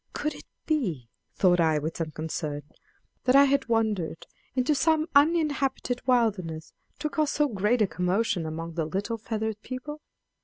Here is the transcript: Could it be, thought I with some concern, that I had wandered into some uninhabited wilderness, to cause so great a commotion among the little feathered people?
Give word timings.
Could 0.13 0.33
it 0.33 0.45
be, 0.65 1.09
thought 1.35 1.59
I 1.59 1.77
with 1.77 1.97
some 1.97 2.09
concern, 2.09 2.63
that 3.25 3.35
I 3.35 3.43
had 3.43 3.67
wandered 3.69 4.25
into 4.55 4.73
some 4.73 5.07
uninhabited 5.13 6.01
wilderness, 6.07 6.73
to 6.97 7.07
cause 7.07 7.29
so 7.29 7.47
great 7.47 7.83
a 7.83 7.87
commotion 7.87 8.47
among 8.47 8.73
the 8.73 8.85
little 8.85 9.19
feathered 9.19 9.61
people? 9.61 10.01